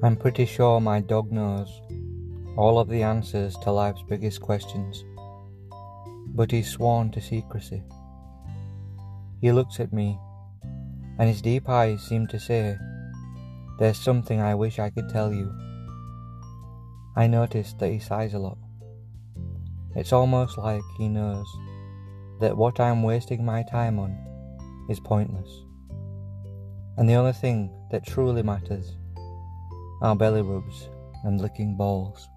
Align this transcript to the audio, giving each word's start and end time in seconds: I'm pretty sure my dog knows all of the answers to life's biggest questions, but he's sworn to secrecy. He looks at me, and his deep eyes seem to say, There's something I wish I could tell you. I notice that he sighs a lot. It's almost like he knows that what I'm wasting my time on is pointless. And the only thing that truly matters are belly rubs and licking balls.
I'm 0.00 0.14
pretty 0.14 0.46
sure 0.46 0.80
my 0.80 1.00
dog 1.00 1.32
knows 1.32 1.68
all 2.56 2.78
of 2.78 2.88
the 2.88 3.02
answers 3.02 3.56
to 3.62 3.72
life's 3.72 4.04
biggest 4.08 4.40
questions, 4.40 5.04
but 6.36 6.52
he's 6.52 6.70
sworn 6.70 7.10
to 7.10 7.20
secrecy. 7.20 7.82
He 9.40 9.50
looks 9.50 9.80
at 9.80 9.92
me, 9.92 10.16
and 11.18 11.28
his 11.28 11.42
deep 11.42 11.68
eyes 11.68 12.00
seem 12.00 12.28
to 12.28 12.38
say, 12.38 12.78
There's 13.80 13.98
something 13.98 14.40
I 14.40 14.54
wish 14.54 14.78
I 14.78 14.90
could 14.90 15.08
tell 15.08 15.32
you. 15.32 15.52
I 17.16 17.26
notice 17.26 17.72
that 17.80 17.90
he 17.90 17.98
sighs 17.98 18.34
a 18.34 18.38
lot. 18.38 18.58
It's 19.96 20.12
almost 20.12 20.58
like 20.58 20.82
he 20.96 21.08
knows 21.08 21.48
that 22.40 22.56
what 22.56 22.78
I'm 22.78 23.02
wasting 23.02 23.44
my 23.44 23.64
time 23.64 23.98
on 23.98 24.16
is 24.88 25.00
pointless. 25.00 25.50
And 26.96 27.08
the 27.08 27.14
only 27.14 27.32
thing 27.32 27.72
that 27.90 28.06
truly 28.06 28.44
matters 28.44 28.94
are 30.00 30.14
belly 30.14 30.42
rubs 30.42 30.88
and 31.24 31.40
licking 31.40 31.74
balls. 31.76 32.28